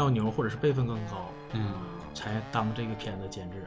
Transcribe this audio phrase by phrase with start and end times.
[0.00, 1.74] 要牛或者是辈分更高，嗯，
[2.14, 3.66] 才当这个片子监制。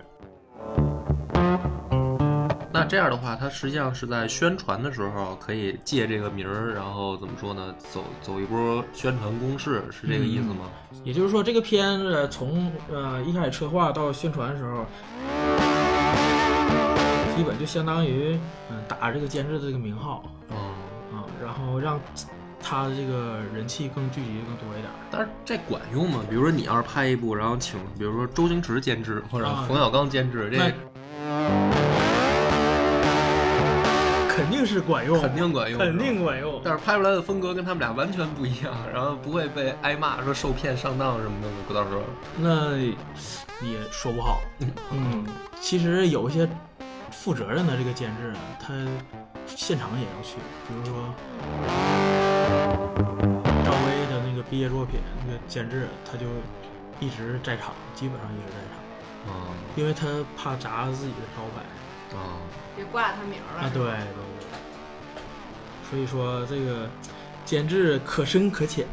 [2.71, 7.71] 那这样的话，他实际上是在宣传的时候可以借这个名儿，然后怎么说呢？
[7.77, 10.71] 走走一波宣传攻势，是这个意思吗？
[11.03, 14.85] 也就是说，这个片子从呃一开始策划到宣传的时候，
[17.37, 18.39] 基本就相当于
[18.71, 20.73] 嗯打这个监制的这个名号哦，
[21.13, 21.99] 啊，然后让
[22.63, 24.89] 他的这个人气更聚集更多一点。
[25.11, 26.21] 但是这管用吗？
[26.29, 30.57] 比如说你要是拍一部，然后请比如说周星驰监制或者啊冯小刚监制，这
[34.35, 36.59] 肯定是管用，肯定管用，肯定管用。
[36.63, 41.53] 但是拍出来的风格跟他们俩完全不一样，然后不会被挨骂说受骗上当什么的吗？
[41.67, 42.01] 不到时候，
[42.37, 44.41] 那也说不好。
[44.91, 45.23] 嗯，
[45.61, 46.49] 其实有一些
[47.11, 48.73] 负责任的这个监制呢，他
[49.45, 50.37] 现场也要去，
[50.67, 50.93] 比如说
[54.93, 56.27] 品，那个监制他就
[56.99, 61.63] 一直在场，基本上一直在场，啊因为他怕砸自己的招牌。
[62.15, 62.37] 啊，
[62.75, 63.63] 别挂他名了。
[63.63, 64.59] 啊，对对对。
[65.89, 66.87] 所以说这个
[67.43, 68.85] 监制可深可浅。